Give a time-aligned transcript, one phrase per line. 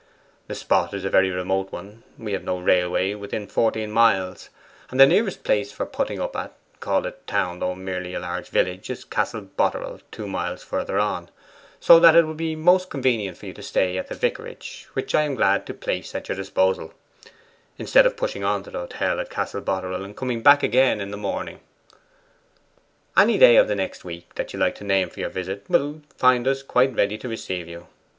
[0.47, 4.49] 'The spot is a very remote one: we have no railway within fourteen miles;
[4.89, 8.49] and the nearest place for putting up at called a town, though merely a large
[8.49, 11.29] village is Castle Boterel, two miles further on;
[11.79, 15.13] so that it would be most convenient for you to stay at the vicarage which
[15.13, 16.95] I am glad to place at your disposal
[17.77, 21.11] instead of pushing on to the hotel at Castle Boterel, and coming back again in
[21.11, 21.59] the morning.
[23.15, 26.01] 'Any day of the next week that you like to name for the visit will
[26.17, 27.85] find us quite ready to receive you.